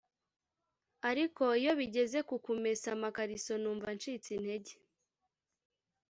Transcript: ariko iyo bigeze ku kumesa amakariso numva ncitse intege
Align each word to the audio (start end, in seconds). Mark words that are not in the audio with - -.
ariko 1.09 1.43
iyo 1.59 1.71
bigeze 1.79 2.17
ku 2.27 2.35
kumesa 2.45 2.87
amakariso 2.95 3.53
numva 3.61 3.89
ncitse 3.97 4.29
intege 4.37 4.73